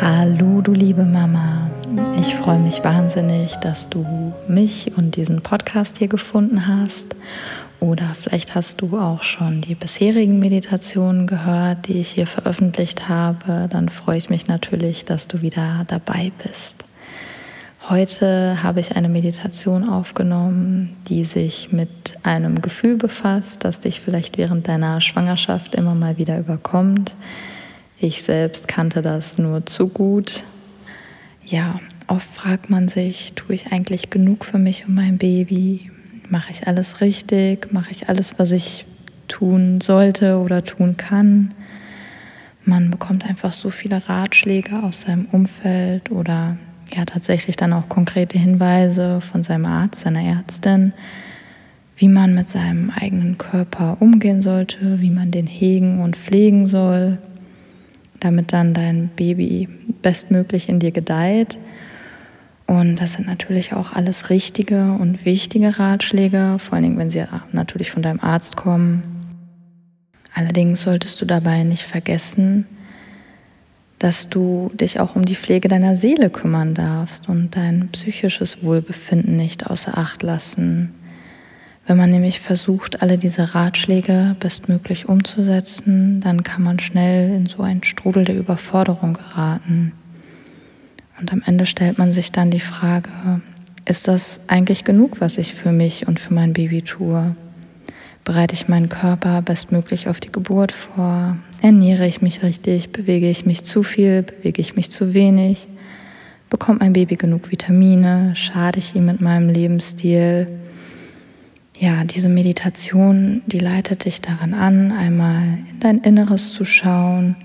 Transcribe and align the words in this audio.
Hallo, 0.00 0.60
du 0.60 0.72
liebe 0.72 1.04
Mama. 1.04 1.70
Ich 2.20 2.34
freue 2.34 2.58
mich 2.58 2.84
wahnsinnig, 2.84 3.56
dass 3.56 3.88
du 3.88 4.04
mich 4.46 4.92
und 4.96 5.16
diesen 5.16 5.40
Podcast 5.40 5.96
hier 5.98 6.08
gefunden 6.08 6.66
hast. 6.66 7.16
Oder 7.80 8.14
vielleicht 8.14 8.54
hast 8.54 8.82
du 8.82 8.98
auch 8.98 9.22
schon 9.22 9.62
die 9.62 9.74
bisherigen 9.74 10.38
Meditationen 10.38 11.26
gehört, 11.26 11.88
die 11.88 12.00
ich 12.00 12.10
hier 12.10 12.26
veröffentlicht 12.26 13.08
habe. 13.08 13.68
Dann 13.70 13.88
freue 13.88 14.18
ich 14.18 14.28
mich 14.28 14.46
natürlich, 14.48 15.06
dass 15.06 15.28
du 15.28 15.40
wieder 15.40 15.84
dabei 15.86 16.30
bist. 16.44 16.84
Heute 17.88 18.62
habe 18.62 18.80
ich 18.80 18.96
eine 18.96 19.08
Meditation 19.08 19.88
aufgenommen, 19.88 20.96
die 21.08 21.24
sich 21.24 21.72
mit 21.72 22.18
einem 22.22 22.60
Gefühl 22.60 22.96
befasst, 22.96 23.64
das 23.64 23.80
dich 23.80 24.00
vielleicht 24.00 24.36
während 24.36 24.68
deiner 24.68 25.00
Schwangerschaft 25.00 25.74
immer 25.74 25.94
mal 25.94 26.18
wieder 26.18 26.38
überkommt 26.38 27.14
ich 27.98 28.22
selbst 28.22 28.68
kannte 28.68 29.02
das 29.02 29.38
nur 29.38 29.64
zu 29.66 29.88
gut. 29.88 30.44
Ja, 31.44 31.80
oft 32.06 32.28
fragt 32.28 32.70
man 32.70 32.88
sich, 32.88 33.32
tue 33.34 33.54
ich 33.54 33.72
eigentlich 33.72 34.10
genug 34.10 34.44
für 34.44 34.58
mich 34.58 34.86
und 34.86 34.94
mein 34.94 35.18
Baby? 35.18 35.90
Mache 36.28 36.50
ich 36.50 36.66
alles 36.66 37.00
richtig? 37.00 37.72
Mache 37.72 37.92
ich 37.92 38.08
alles, 38.08 38.38
was 38.38 38.50
ich 38.50 38.84
tun 39.28 39.80
sollte 39.80 40.38
oder 40.38 40.64
tun 40.64 40.96
kann? 40.96 41.54
Man 42.64 42.90
bekommt 42.90 43.24
einfach 43.24 43.52
so 43.52 43.70
viele 43.70 44.08
Ratschläge 44.08 44.82
aus 44.82 45.02
seinem 45.02 45.26
Umfeld 45.26 46.10
oder 46.10 46.56
ja 46.94 47.04
tatsächlich 47.04 47.56
dann 47.56 47.72
auch 47.72 47.88
konkrete 47.88 48.38
Hinweise 48.38 49.20
von 49.20 49.42
seinem 49.42 49.66
Arzt, 49.66 50.02
seiner 50.02 50.22
Ärztin, 50.22 50.92
wie 51.96 52.08
man 52.08 52.34
mit 52.34 52.48
seinem 52.48 52.90
eigenen 52.90 53.38
Körper 53.38 53.96
umgehen 54.00 54.42
sollte, 54.42 55.00
wie 55.00 55.10
man 55.10 55.30
den 55.30 55.46
hegen 55.46 56.00
und 56.00 56.16
pflegen 56.16 56.66
soll, 56.66 57.18
damit 58.26 58.52
dann 58.52 58.74
dein 58.74 59.08
Baby 59.08 59.68
bestmöglich 60.02 60.68
in 60.68 60.80
dir 60.80 60.90
gedeiht. 60.90 61.58
Und 62.66 62.96
das 62.96 63.12
sind 63.12 63.28
natürlich 63.28 63.72
auch 63.72 63.92
alles 63.92 64.28
richtige 64.28 64.92
und 64.92 65.24
wichtige 65.24 65.78
Ratschläge, 65.78 66.56
vor 66.58 66.74
allen 66.74 66.82
Dingen, 66.82 66.98
wenn 66.98 67.12
sie 67.12 67.24
natürlich 67.52 67.92
von 67.92 68.02
deinem 68.02 68.20
Arzt 68.20 68.56
kommen. 68.56 69.04
Allerdings 70.34 70.82
solltest 70.82 71.20
du 71.20 71.24
dabei 71.24 71.62
nicht 71.62 71.84
vergessen, 71.84 72.66
dass 73.98 74.28
du 74.28 74.70
dich 74.74 75.00
auch 75.00 75.16
um 75.16 75.24
die 75.24 75.36
Pflege 75.36 75.68
deiner 75.68 75.96
Seele 75.96 76.28
kümmern 76.28 76.74
darfst 76.74 77.28
und 77.28 77.56
dein 77.56 77.88
psychisches 77.92 78.62
Wohlbefinden 78.62 79.36
nicht 79.36 79.66
außer 79.66 79.96
Acht 79.96 80.22
lassen. 80.22 80.92
Wenn 81.86 81.96
man 81.96 82.10
nämlich 82.10 82.40
versucht, 82.40 83.00
alle 83.00 83.16
diese 83.16 83.54
Ratschläge 83.54 84.34
bestmöglich 84.40 85.08
umzusetzen, 85.08 86.20
dann 86.20 86.42
kann 86.42 86.64
man 86.64 86.80
schnell 86.80 87.30
in 87.30 87.46
so 87.46 87.62
einen 87.62 87.84
Strudel 87.84 88.24
der 88.24 88.36
Überforderung 88.36 89.12
geraten. 89.12 89.92
Und 91.20 91.32
am 91.32 91.42
Ende 91.46 91.64
stellt 91.64 91.96
man 91.96 92.12
sich 92.12 92.32
dann 92.32 92.50
die 92.50 92.60
Frage, 92.60 93.08
ist 93.84 94.08
das 94.08 94.40
eigentlich 94.48 94.82
genug, 94.82 95.20
was 95.20 95.38
ich 95.38 95.54
für 95.54 95.70
mich 95.70 96.08
und 96.08 96.18
für 96.18 96.34
mein 96.34 96.52
Baby 96.52 96.82
tue? 96.82 97.36
Bereite 98.24 98.54
ich 98.54 98.66
meinen 98.66 98.88
Körper 98.88 99.40
bestmöglich 99.40 100.08
auf 100.08 100.18
die 100.18 100.32
Geburt 100.32 100.72
vor? 100.72 101.36
Ernähre 101.62 102.08
ich 102.08 102.20
mich 102.20 102.42
richtig? 102.42 102.90
Bewege 102.90 103.30
ich 103.30 103.46
mich 103.46 103.62
zu 103.62 103.84
viel? 103.84 104.24
Bewege 104.24 104.60
ich 104.60 104.74
mich 104.74 104.90
zu 104.90 105.14
wenig? 105.14 105.68
Bekommt 106.50 106.80
mein 106.80 106.94
Baby 106.94 107.14
genug 107.14 107.52
Vitamine? 107.52 108.34
Schade 108.34 108.80
ich 108.80 108.96
ihm 108.96 109.06
mit 109.06 109.20
meinem 109.20 109.48
Lebensstil? 109.48 110.48
Ja, 111.78 112.04
diese 112.04 112.28
Meditation, 112.28 113.42
die 113.46 113.58
leitet 113.58 114.04
dich 114.06 114.20
daran 114.20 114.54
an, 114.54 114.92
einmal 114.92 115.58
in 115.70 115.80
dein 115.80 115.98
Inneres 115.98 116.52
zu 116.52 116.64
schauen 116.64 117.36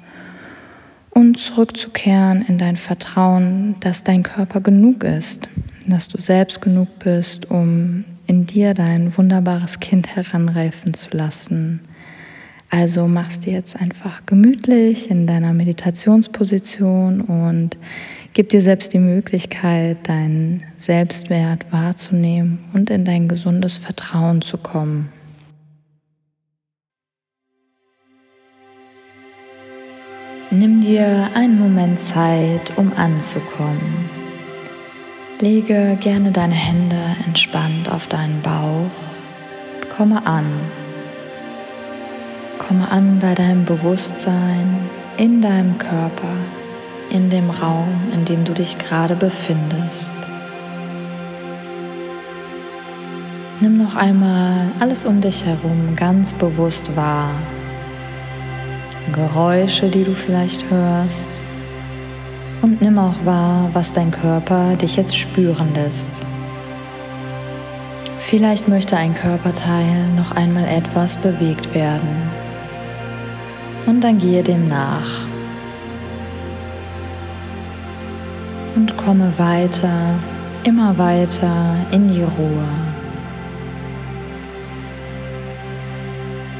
und 1.10 1.38
zurückzukehren 1.38 2.46
in 2.48 2.58
dein 2.58 2.78
Vertrauen, 2.78 3.76
dass 3.82 4.04
dein 4.04 4.24
Körper 4.24 4.62
genug 4.62 5.03
ist, 5.03 5.50
dass 5.86 6.08
du 6.08 6.18
selbst 6.18 6.62
genug 6.62 6.88
bist, 7.00 7.52
um 7.52 8.06
in 8.25 8.46
dir 8.46 8.74
dein 8.74 9.16
wunderbares 9.18 9.80
Kind 9.81 10.16
heranreifen 10.16 10.94
zu 10.94 11.09
lassen. 11.16 11.81
Also 12.69 13.06
machst 13.09 13.46
dir 13.46 13.52
jetzt 13.52 13.75
einfach 13.75 14.25
gemütlich 14.25 15.12
in 15.12 15.28
deiner 15.28 15.53
Meditationsposition 15.53 17.19
und 17.19 17.78
gib 18.34 18.50
dir 18.50 18.62
selbst 18.62 18.94
die 18.94 19.00
Möglichkeit, 19.00 19.97
deinen 20.08 20.64
Selbstwert 20.78 21.72
wahrzunehmen 21.72 22.59
und 22.74 22.90
in 22.90 23.06
dein 23.06 23.28
gesundes 23.28 23.78
Vertrauen 23.78 24.42
zu 24.42 24.58
kommen. 24.58 25.09
Nimm 30.50 30.81
dir 30.81 31.30
einen 31.34 31.59
Moment 31.59 32.00
Zeit, 32.00 32.78
um 32.78 32.92
anzukommen. 32.94 34.09
Lege 35.40 35.98
gerne 36.02 36.31
deine 36.31 36.53
Hände 36.53 37.16
entspannt 37.25 37.90
auf 37.90 38.08
deinen 38.08 38.42
Bauch. 38.42 38.90
Komme 39.96 40.25
an 40.25 40.46
Komme 42.72 42.90
an 42.90 43.19
bei 43.19 43.34
deinem 43.34 43.66
Bewusstsein, 43.66 44.90
in 45.18 45.42
deinem 45.42 45.78
Körper, 45.78 46.36
in 47.12 47.30
dem 47.30 47.50
Raum, 47.50 47.90
in 48.14 48.26
dem 48.26 48.44
du 48.46 48.54
dich 48.54 48.78
gerade 48.78 49.16
befindest. 49.16 50.14
Nimm 53.60 53.78
noch 53.78 53.96
einmal 53.96 54.72
alles 54.80 55.06
um 55.06 55.22
dich 55.22 55.46
herum 55.46 55.96
ganz 55.96 56.34
bewusst 56.34 56.96
wahr. 56.96 57.36
Geräusche, 59.12 59.90
die 59.90 60.04
du 60.04 60.16
vielleicht 60.16 60.68
hörst. 60.70 61.42
Und 62.62 62.82
nimm 62.82 62.98
auch 62.98 63.26
wahr, 63.26 63.70
was 63.74 63.92
dein 63.92 64.12
Körper 64.12 64.76
dich 64.76 64.96
jetzt 64.96 65.18
spüren 65.18 65.74
lässt. 65.76 66.24
Vielleicht 68.20 68.68
möchte 68.68 68.96
ein 68.96 69.14
Körperteil 69.14 70.08
noch 70.16 70.32
einmal 70.32 70.66
etwas 70.66 71.18
bewegt 71.18 71.74
werden 71.74 72.30
und 73.88 74.02
dann 74.04 74.20
gehe 74.20 74.44
dem 74.44 74.68
nach. 74.68 75.31
Und 78.76 78.96
komme 78.96 79.32
weiter, 79.38 80.16
immer 80.64 80.98
weiter 80.98 81.76
in 81.92 82.08
die 82.08 82.24
Ruhe. 82.24 82.68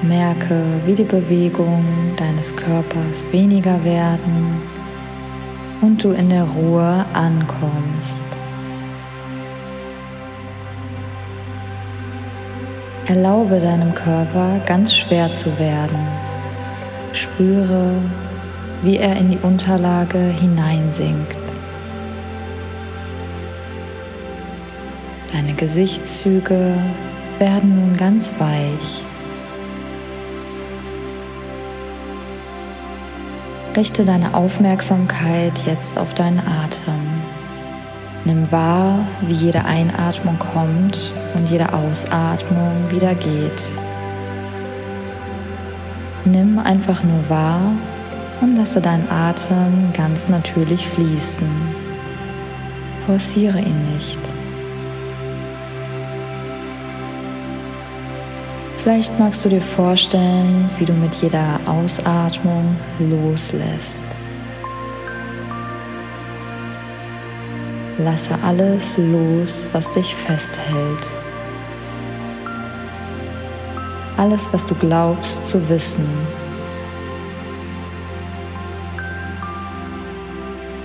Merke, 0.02 0.62
wie 0.86 0.94
die 0.94 1.04
Bewegungen 1.04 2.14
deines 2.18 2.56
Körpers 2.56 3.32
weniger 3.32 3.84
werden 3.84 4.62
und 5.82 6.04
du 6.04 6.12
in 6.12 6.30
der 6.30 6.44
Ruhe 6.44 7.06
ankommst. 7.14 8.26
Erlaube 13.08 13.60
deinem 13.60 13.94
Körper 13.94 14.60
ganz 14.66 14.96
schwer 14.96 15.32
zu 15.32 15.58
werden. 15.60 16.00
Spüre, 17.14 18.02
wie 18.84 18.98
er 18.98 19.18
in 19.18 19.32
die 19.32 19.40
Unterlage 19.44 20.18
hineinsinkt. 20.18 21.41
Deine 25.31 25.53
Gesichtszüge 25.53 26.75
werden 27.40 27.75
nun 27.75 27.96
ganz 27.96 28.34
weich. 28.38 29.03
Richte 33.75 34.03
deine 34.03 34.34
Aufmerksamkeit 34.34 35.66
jetzt 35.66 35.97
auf 35.97 36.14
deinen 36.14 36.40
Atem. 36.40 37.22
Nimm 38.25 38.52
wahr, 38.52 39.08
wie 39.22 39.34
jede 39.34 39.66
Einatmung 39.66 40.38
kommt 40.38 41.14
und 41.34 41.50
jede 41.50 41.74
Ausatmung 41.74 42.91
wieder 42.91 43.16
geht. 43.16 43.64
Nimm 46.26 46.59
einfach 46.59 47.02
nur 47.03 47.29
wahr 47.29 47.72
und 48.41 48.58
lasse 48.58 48.82
deinen 48.82 49.09
Atem 49.09 49.91
ganz 49.94 50.28
natürlich 50.28 50.88
fließen. 50.88 51.50
Forciere 53.08 53.59
ihn 53.59 53.94
nicht. 53.96 54.21
Vielleicht 58.82 59.18
magst 59.20 59.46
du 59.46 59.50
dir 59.50 59.62
vorstellen, 59.62 60.70
wie 60.78 60.86
du 60.86 60.94
mit 60.94 61.16
jeder 61.16 61.60
Ausatmung 61.68 62.76
loslässt. 63.00 64.06
Lasse 68.00 68.36
alles 68.44 68.98
los, 68.98 69.68
was 69.72 69.92
dich 69.92 70.16
festhält. 70.16 71.08
alles, 74.22 74.48
was 74.54 74.68
du 74.68 74.76
glaubst 74.76 75.48
zu 75.48 75.58
wissen. 75.68 76.06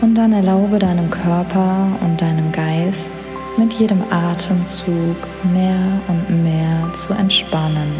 Und 0.01 0.15
dann 0.15 0.33
erlaube 0.33 0.79
deinem 0.79 1.11
Körper 1.11 1.89
und 2.01 2.21
deinem 2.21 2.51
Geist 2.53 3.27
mit 3.57 3.73
jedem 3.75 4.03
Atemzug 4.11 5.17
mehr 5.45 6.01
und 6.09 6.43
mehr 6.43 6.93
zu 6.93 7.13
entspannen. 7.13 7.93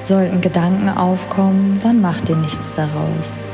Sollten 0.00 0.40
Gedanken 0.40 0.88
aufkommen, 0.88 1.78
dann 1.80 2.00
mach 2.00 2.20
dir 2.22 2.36
nichts 2.36 2.72
daraus. 2.72 3.46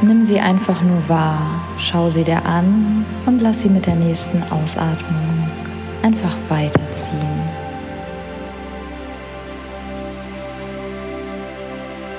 Nimm 0.00 0.24
sie 0.24 0.40
einfach 0.40 0.80
nur 0.82 1.08
wahr, 1.08 1.60
schau 1.76 2.10
sie 2.10 2.24
dir 2.24 2.44
an 2.44 3.04
und 3.26 3.40
lass 3.40 3.60
sie 3.60 3.68
mit 3.68 3.86
der 3.86 3.96
nächsten 3.96 4.42
Ausatmung 4.50 5.50
einfach 6.02 6.36
weiterziehen. 6.48 7.41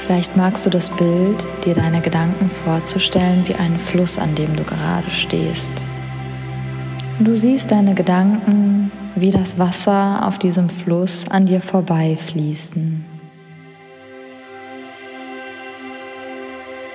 Vielleicht 0.03 0.35
magst 0.35 0.65
du 0.65 0.69
das 0.69 0.89
Bild, 0.89 1.45
dir 1.63 1.75
deine 1.75 2.01
Gedanken 2.01 2.49
vorzustellen 2.49 3.47
wie 3.47 3.55
einen 3.55 3.77
Fluss, 3.77 4.17
an 4.17 4.35
dem 4.35 4.53
du 4.53 4.63
gerade 4.65 5.09
stehst. 5.09 5.71
Du 7.19 7.37
siehst 7.37 7.71
deine 7.71 7.93
Gedanken 7.93 8.91
wie 9.15 9.29
das 9.29 9.57
Wasser 9.57 10.27
auf 10.27 10.37
diesem 10.37 10.67
Fluss 10.67 11.23
an 11.29 11.45
dir 11.45 11.61
vorbeifließen. 11.61 13.05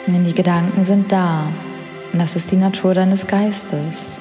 Denn 0.07 0.25
die 0.25 0.35
Gedanken 0.35 0.85
sind 0.85 1.11
da 1.11 1.45
und 2.13 2.19
das 2.19 2.37
ist 2.37 2.53
die 2.53 2.57
Natur 2.57 2.93
deines 2.93 3.27
Geistes. 3.27 4.21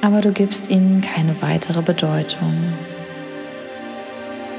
Aber 0.00 0.22
du 0.22 0.32
gibst 0.32 0.70
ihnen 0.70 1.02
keine 1.02 1.42
weitere 1.42 1.82
Bedeutung. 1.82 2.54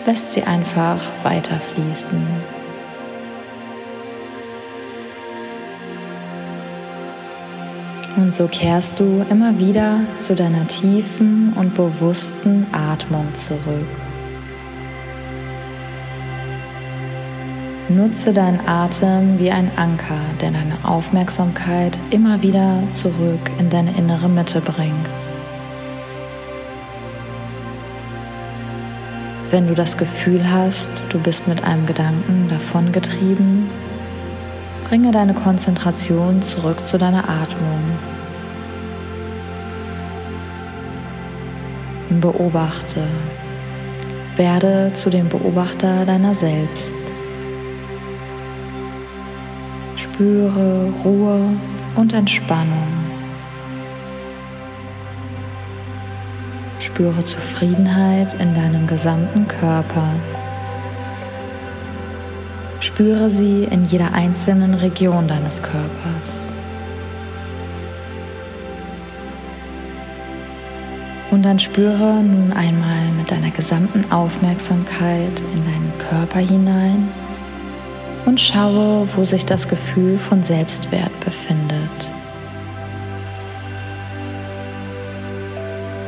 Lässt 0.06 0.34
sie 0.34 0.44
einfach 0.44 1.00
weiterfließen. 1.24 2.61
Und 8.18 8.34
so 8.34 8.48
kehrst 8.48 9.00
du 9.00 9.25
immer 9.30 9.58
wieder 9.58 10.02
zu 10.18 10.36
deiner 10.36 10.68
tiefen 10.68 11.54
und 11.54 11.74
bewussten 11.75 12.68
Atmung 12.74 13.34
zurück. 13.34 13.88
Nutze 17.88 18.31
deinen 18.31 18.60
Atem 18.68 19.40
wie 19.40 19.52
ein 19.52 19.69
Anker, 19.78 20.19
der 20.40 20.52
deine 20.52 20.78
Aufmerksamkeit 20.84 22.00
immer 22.10 22.42
wieder 22.42 22.84
zurück 22.90 23.52
in 23.60 23.69
deine 23.69 23.96
innere 23.98 24.30
Mitte 24.30 24.62
bringt. 24.62 25.10
Wenn 29.50 29.68
du 29.68 29.74
das 29.74 29.98
Gefühl 29.98 30.50
hast, 30.50 31.02
du 31.10 31.19
bist 31.19 31.50
mit 31.50 31.66
einem 31.66 31.86
Gedanken 31.86 32.48
davongetrieben, 32.48 33.69
Bringe 34.92 35.12
deine 35.12 35.34
Konzentration 35.34 36.42
zurück 36.42 36.84
zu 36.84 36.98
deiner 36.98 37.24
Atmung. 37.30 37.80
Beobachte. 42.20 43.02
Werde 44.36 44.92
zu 44.92 45.10
dem 45.10 45.30
Beobachter 45.30 46.06
deiner 46.06 46.36
selbst. 46.36 46.98
Spüre 49.96 50.90
Ruhe 51.06 51.40
und 51.96 52.12
Entspannung. 52.12 52.90
Spüre 56.80 57.24
Zufriedenheit 57.24 58.34
in 58.42 58.54
deinem 58.54 58.88
gesamten 58.88 59.48
Körper. 59.48 60.10
Spüre 62.81 63.30
sie 63.30 63.66
in 63.66 63.86
jeder 63.86 64.12
einzelnen 64.13 64.74
Region 64.74 65.28
deines 65.28 65.62
Körpers. 65.62 66.51
Und 71.30 71.44
dann 71.44 71.60
spüre 71.60 72.24
nun 72.24 72.51
einmal 72.51 73.12
mit 73.16 73.30
deiner 73.30 73.51
gesamten 73.51 74.12
Aufmerksamkeit 74.12 75.39
in 75.54 75.63
deinen 75.63 75.94
Körper 76.10 76.39
hinein 76.39 77.07
und 78.25 78.39
schaue, 78.39 79.07
wo 79.16 79.24
sich 79.24 79.45
das 79.45 79.68
Gefühl 79.68 80.18
von 80.18 80.42
Selbstwert 80.42 81.18
befindet. 81.24 82.12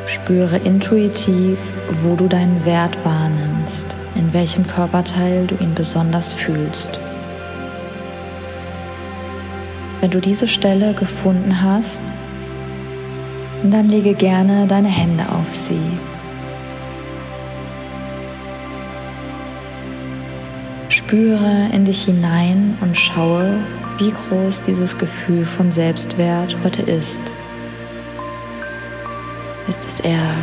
Spüre 0.06 0.56
intuitiv, 0.58 1.58
wo 2.02 2.16
du 2.16 2.26
deinen 2.26 2.64
Wert 2.64 2.98
wahrnimmst 3.04 3.96
in 4.14 4.32
welchem 4.32 4.66
Körperteil 4.66 5.46
du 5.46 5.56
ihn 5.56 5.74
besonders 5.74 6.32
fühlst. 6.32 6.88
Wenn 10.00 10.10
du 10.10 10.20
diese 10.20 10.48
Stelle 10.48 10.94
gefunden 10.94 11.62
hast, 11.62 12.02
dann 13.62 13.88
lege 13.88 14.14
gerne 14.14 14.66
deine 14.66 14.88
Hände 14.88 15.24
auf 15.30 15.50
sie. 15.50 15.80
Spüre 20.88 21.68
in 21.72 21.84
dich 21.84 22.04
hinein 22.04 22.76
und 22.80 22.96
schaue, 22.96 23.58
wie 23.98 24.12
groß 24.12 24.62
dieses 24.62 24.98
Gefühl 24.98 25.44
von 25.44 25.72
Selbstwert 25.72 26.56
heute 26.62 26.82
ist. 26.82 27.20
Ist 29.66 29.86
es 29.86 30.00
eher 30.00 30.36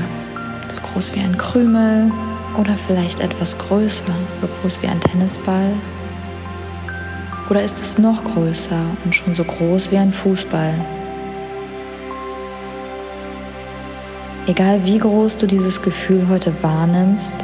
so 0.69 0.77
groß 0.81 1.15
wie 1.15 1.19
ein 1.19 1.37
Krümel 1.37 2.11
oder 2.57 2.75
vielleicht 2.77 3.19
etwas 3.19 3.57
größer, 3.57 4.13
so 4.39 4.47
groß 4.47 4.81
wie 4.81 4.87
ein 4.87 4.99
Tennisball? 4.99 5.73
Oder 7.49 7.63
ist 7.63 7.81
es 7.81 7.97
noch 7.97 8.23
größer 8.23 8.85
und 9.03 9.13
schon 9.13 9.35
so 9.35 9.43
groß 9.43 9.91
wie 9.91 9.97
ein 9.97 10.11
Fußball? 10.11 10.73
Egal 14.47 14.83
wie 14.85 14.97
groß 14.97 15.37
du 15.37 15.47
dieses 15.47 15.81
Gefühl 15.81 16.27
heute 16.29 16.53
wahrnimmst, 16.63 17.35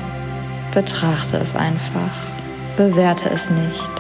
betrachte 0.74 1.38
es 1.38 1.56
einfach, 1.56 2.13
bewerte 2.75 3.30
es 3.30 3.50
nicht. 3.50 3.92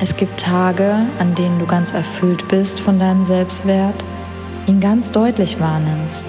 Es 0.00 0.16
gibt 0.16 0.38
Tage, 0.38 1.06
an 1.18 1.34
denen 1.34 1.58
du 1.58 1.66
ganz 1.66 1.92
erfüllt 1.92 2.46
bist 2.48 2.80
von 2.80 2.98
deinem 2.98 3.24
Selbstwert, 3.24 4.04
ihn 4.66 4.80
ganz 4.80 5.10
deutlich 5.10 5.58
wahrnimmst. 5.60 6.26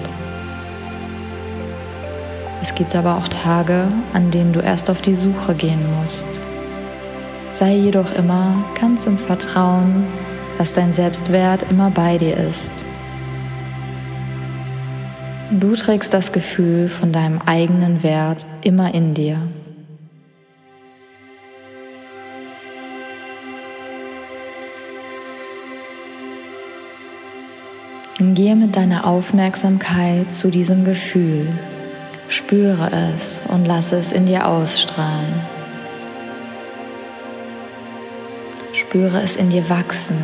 Es 2.68 2.74
gibt 2.74 2.96
aber 2.96 3.16
auch 3.16 3.28
Tage, 3.28 3.86
an 4.12 4.32
denen 4.32 4.52
du 4.52 4.58
erst 4.58 4.90
auf 4.90 5.00
die 5.00 5.14
Suche 5.14 5.54
gehen 5.54 5.78
musst. 6.00 6.26
Sei 7.52 7.76
jedoch 7.76 8.12
immer 8.16 8.64
ganz 8.80 9.06
im 9.06 9.16
Vertrauen, 9.16 10.04
dass 10.58 10.72
dein 10.72 10.92
Selbstwert 10.92 11.64
immer 11.70 11.90
bei 11.90 12.18
dir 12.18 12.36
ist. 12.36 12.84
Du 15.52 15.76
trägst 15.76 16.12
das 16.12 16.32
Gefühl 16.32 16.88
von 16.88 17.12
deinem 17.12 17.40
eigenen 17.46 18.02
Wert 18.02 18.44
immer 18.64 18.92
in 18.92 19.14
dir. 19.14 19.38
Gehe 28.18 28.56
mit 28.56 28.74
deiner 28.74 29.06
Aufmerksamkeit 29.06 30.32
zu 30.32 30.50
diesem 30.50 30.84
Gefühl 30.84 31.46
Spüre 32.28 32.90
es 33.14 33.40
und 33.48 33.66
lasse 33.66 33.96
es 33.96 34.10
in 34.10 34.26
dir 34.26 34.48
ausstrahlen. 34.48 35.42
Spüre 38.72 39.22
es 39.22 39.36
in 39.36 39.48
dir 39.50 39.68
wachsen. 39.68 40.18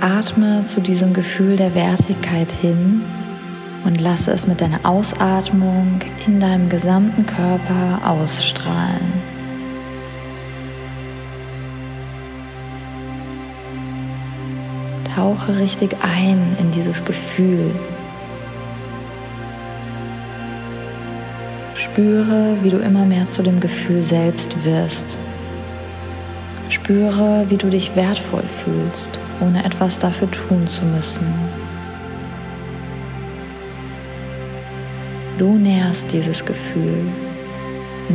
Atme 0.00 0.62
zu 0.62 0.80
diesem 0.80 1.12
Gefühl 1.12 1.56
der 1.56 1.74
Wertigkeit 1.74 2.50
hin 2.52 3.02
und 3.84 4.00
lasse 4.00 4.32
es 4.32 4.46
mit 4.46 4.60
deiner 4.60 4.80
Ausatmung 4.84 6.00
in 6.26 6.40
deinem 6.40 6.68
gesamten 6.68 7.26
Körper 7.26 8.00
ausstrahlen. 8.04 9.12
Tauche 15.14 15.58
richtig 15.58 15.96
ein 16.02 16.56
in 16.60 16.70
dieses 16.70 17.04
Gefühl. 17.04 17.72
Spüre, 21.92 22.56
wie 22.62 22.70
du 22.70 22.78
immer 22.78 23.04
mehr 23.04 23.28
zu 23.28 23.42
dem 23.42 23.60
Gefühl 23.60 24.02
selbst 24.02 24.64
wirst. 24.64 25.18
Spüre, 26.68 27.46
wie 27.48 27.56
du 27.56 27.70
dich 27.70 27.94
wertvoll 27.96 28.44
fühlst, 28.46 29.10
ohne 29.40 29.64
etwas 29.64 29.98
dafür 29.98 30.30
tun 30.30 30.66
zu 30.66 30.84
müssen. 30.84 31.26
Du 35.38 35.56
nährst 35.56 36.12
dieses 36.12 36.44
Gefühl 36.44 37.06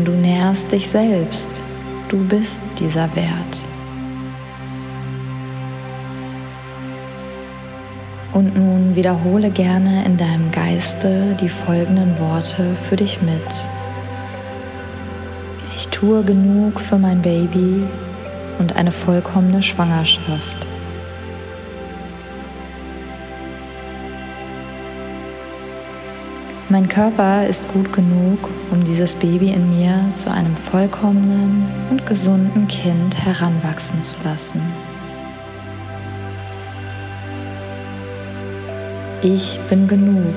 du 0.04 0.12
nährst 0.12 0.72
dich 0.72 0.88
selbst. 0.88 1.62
Du 2.10 2.26
bist 2.28 2.62
dieser 2.80 3.14
Wert. 3.16 3.73
Und 8.34 8.56
nun 8.58 8.96
wiederhole 8.96 9.52
gerne 9.52 10.04
in 10.06 10.18
deinem 10.18 10.50
Geiste 10.52 11.36
die 11.40 11.50
folgenden 11.50 12.18
Worte 12.18 12.76
für 12.76 12.96
dich 12.96 13.22
mit. 13.22 13.42
Ich 15.76 15.90
tue 15.90 16.24
genug 16.24 16.80
für 16.80 16.98
mein 16.98 17.22
Baby 17.22 17.84
und 18.58 18.76
eine 18.76 18.92
vollkommene 18.92 19.62
Mein 26.70 26.88
Körper 26.88 27.46
ist 27.46 27.68
gut 27.68 27.94
genug, 27.94 28.50
um 28.72 28.84
dieses 28.84 29.14
Baby 29.14 29.50
in 29.50 29.78
mir 29.78 30.10
zu 30.14 30.32
einem 30.32 30.56
vollkommenen 30.56 31.68
und 31.92 32.04
gesunden 32.08 32.68
Kind 32.68 33.16
heranwachsen 33.24 34.02
zu 34.02 34.16
lassen. 34.24 34.62
Ich 39.26 39.58
bin 39.70 39.88
genug. 39.88 40.36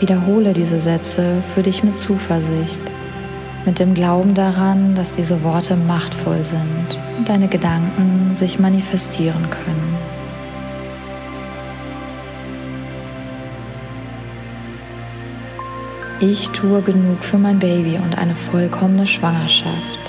Wiederhole 0.00 0.52
diese 0.52 0.80
Sätze 0.80 1.44
für 1.54 1.62
dich 1.62 1.84
mit 1.84 1.96
Zuversicht, 1.96 2.80
mit 3.64 3.78
dem 3.78 3.94
Glauben 3.94 4.34
daran, 4.34 4.96
dass 4.96 5.12
diese 5.12 5.44
Worte 5.44 5.76
machtvoll 5.76 6.42
sind 6.42 6.98
und 7.16 7.28
deine 7.28 7.46
Gedanken 7.46 8.34
sich 8.34 8.58
manifestieren 8.58 9.48
können. 9.48 9.96
Ich 16.18 16.50
tue 16.50 16.82
genug 16.82 17.22
für 17.22 17.38
mein 17.38 17.60
Baby 17.60 18.00
und 18.02 18.18
eine 18.18 18.34
vollkommene 18.34 19.06
Schwangerschaft. 19.06 20.05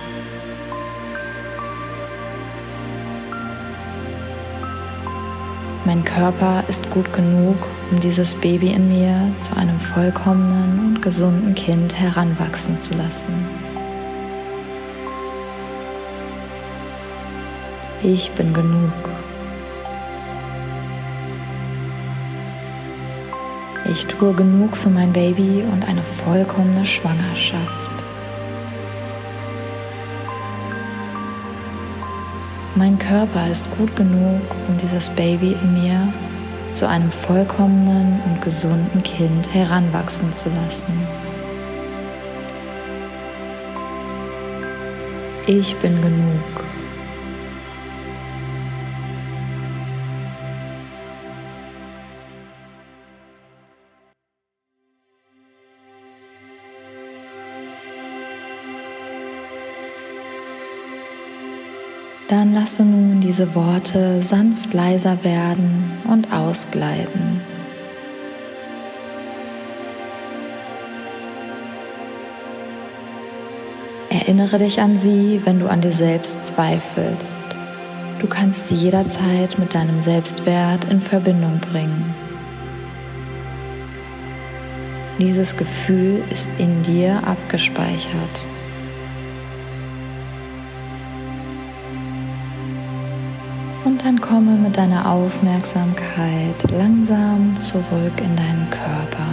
Mein 5.88 6.03
Körper 6.03 6.65
ist 6.67 6.89
gut 6.89 7.13
genug, 7.13 7.56
um 7.89 8.01
dieses 8.01 8.36
Baby 8.36 8.74
in 8.74 8.89
mir 8.89 9.32
zu 9.38 9.56
einem 9.56 9.79
vollkommenen 9.79 10.79
und 10.79 11.01
gesunden 11.01 11.56
Kind 11.56 11.98
heranwachsen 11.98 12.77
zu 12.77 12.94
lassen. 12.94 13.34
Ich 18.03 18.29
bin 18.32 18.53
genug. 18.53 18.91
Ich 23.89 24.06
tue 24.08 24.34
genug 24.34 24.75
für 24.75 24.89
mein 24.89 25.13
Baby 25.13 25.63
und 25.72 25.88
eine 25.88 26.03
vollkommene 26.03 26.84
Schwangerschaft. 26.84 27.77
Mein 32.78 33.00
Körper 33.00 33.50
ist 33.50 33.68
gut 33.72 33.96
genug, 33.96 34.40
um 34.68 34.78
dieses 34.78 35.10
Baby 35.10 35.58
in 35.64 35.82
mir 35.82 36.14
zu 36.70 36.88
einem 36.88 37.10
vollkommenen 37.10 38.22
und 38.22 38.40
gesunden 38.44 39.02
Kind 39.02 39.52
heranwachsen 39.52 40.32
zu 40.32 40.48
lassen. 40.50 40.94
Ich 45.48 45.76
bin 45.78 46.00
genug. 46.04 46.77
Dann 62.28 62.54
lasse 62.54 62.84
nun 62.84 63.22
diese 63.22 63.56
Worte 63.56 64.22
sanft 64.22 64.74
leiser 64.74 65.24
werden 65.24 65.94
und 66.10 66.34
ausgleiten. 66.34 67.40
Erinnere 74.10 74.58
dich 74.58 74.82
an 74.82 74.98
sie, 74.98 75.40
wenn 75.46 75.60
du 75.60 75.68
an 75.68 75.80
dir 75.80 75.94
selbst 75.94 76.44
zweifelst. 76.44 77.40
Du 78.20 78.28
kannst 78.28 78.68
sie 78.68 78.76
jederzeit 78.76 79.58
mit 79.58 79.74
deinem 79.74 80.02
Selbstwert 80.02 80.84
in 80.86 81.00
Verbindung 81.00 81.62
bringen. 81.72 82.14
Dieses 85.22 85.56
Gefühl 85.56 86.24
ist 86.30 86.50
in 86.58 86.84
dir 86.84 87.26
abgespeichert. 87.26 88.57
Und 93.88 94.03
dann 94.03 94.20
komme 94.20 94.51
mit 94.58 94.75
deiner 94.75 95.10
Aufmerksamkeit 95.10 96.72
langsam 96.77 97.56
zurück 97.56 98.20
in 98.22 98.36
deinen 98.36 98.70
Körper. 98.70 99.25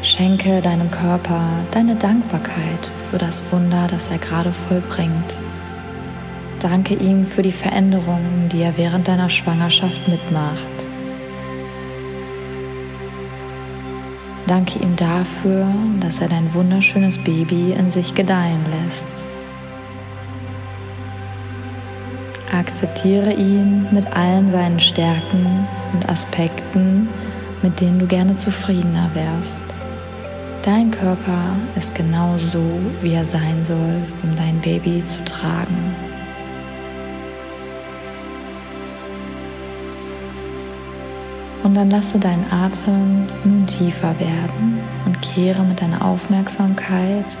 Schenke 0.00 0.62
deinem 0.62 0.90
Körper 0.90 1.42
deine 1.70 1.96
Dankbarkeit 1.96 2.90
für 3.10 3.18
das 3.18 3.44
Wunder, 3.52 3.88
das 3.90 4.08
er 4.08 4.16
gerade 4.16 4.52
vollbringt. 4.52 5.34
Danke 6.58 6.94
ihm 6.94 7.22
für 7.22 7.42
die 7.42 7.52
Veränderungen, 7.52 8.48
die 8.50 8.62
er 8.62 8.78
während 8.78 9.06
deiner 9.06 9.28
Schwangerschaft 9.28 10.08
mitmacht. 10.08 10.72
Danke 14.46 14.78
ihm 14.78 14.96
dafür, 14.96 15.66
dass 16.00 16.22
er 16.22 16.28
dein 16.28 16.54
wunderschönes 16.54 17.18
Baby 17.18 17.72
in 17.72 17.90
sich 17.90 18.14
gedeihen 18.14 18.64
lässt. 18.86 19.26
Akzeptiere 22.62 23.32
ihn 23.32 23.88
mit 23.90 24.06
allen 24.16 24.48
seinen 24.48 24.78
Stärken 24.78 25.66
und 25.92 26.08
Aspekten, 26.08 27.08
mit 27.60 27.80
denen 27.80 27.98
du 27.98 28.06
gerne 28.06 28.34
zufriedener 28.34 29.10
wärst. 29.14 29.64
Dein 30.62 30.92
Körper 30.92 31.56
ist 31.74 31.92
genau 31.92 32.38
so, 32.38 32.62
wie 33.00 33.14
er 33.14 33.24
sein 33.24 33.64
soll, 33.64 34.04
um 34.22 34.36
dein 34.36 34.60
Baby 34.60 35.04
zu 35.04 35.24
tragen. 35.24 35.96
Und 41.64 41.76
dann 41.76 41.90
lasse 41.90 42.16
deinen 42.20 42.46
Atem 42.52 43.26
nun 43.42 43.66
tiefer 43.66 44.16
werden 44.20 44.78
und 45.04 45.20
kehre 45.20 45.64
mit 45.64 45.80
deiner 45.80 46.04
Aufmerksamkeit 46.04 47.36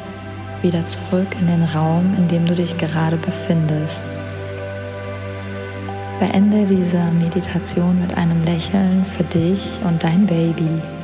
wieder 0.62 0.82
zurück 0.82 1.28
in 1.38 1.46
den 1.46 1.62
Raum, 1.62 2.12
in 2.18 2.26
dem 2.26 2.44
du 2.44 2.56
dich 2.56 2.76
gerade 2.76 3.18
befindest. 3.18 4.04
Beende 6.22 6.64
diese 6.64 7.10
Meditation 7.18 8.00
mit 8.00 8.16
einem 8.16 8.44
Lächeln 8.44 9.04
für 9.04 9.24
dich 9.24 9.80
und 9.84 10.04
dein 10.04 10.24
Baby. 10.24 11.01